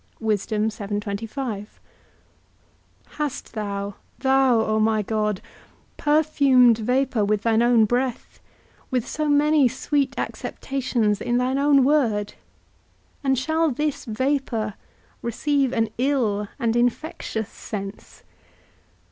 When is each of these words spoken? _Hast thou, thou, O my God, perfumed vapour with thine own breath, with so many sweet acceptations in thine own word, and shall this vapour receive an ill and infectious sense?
_Hast 3.05 3.53
thou, 3.53 3.95
thou, 4.17 4.61
O 4.61 4.79
my 4.79 5.03
God, 5.03 5.41
perfumed 5.97 6.79
vapour 6.79 7.23
with 7.23 7.43
thine 7.43 7.61
own 7.61 7.85
breath, 7.85 8.39
with 8.89 9.07
so 9.07 9.29
many 9.29 9.67
sweet 9.67 10.15
acceptations 10.17 11.21
in 11.21 11.37
thine 11.37 11.59
own 11.59 11.83
word, 11.83 12.33
and 13.23 13.37
shall 13.37 13.69
this 13.69 14.05
vapour 14.05 14.73
receive 15.21 15.71
an 15.71 15.87
ill 15.99 16.47
and 16.57 16.75
infectious 16.75 17.49
sense? 17.49 18.23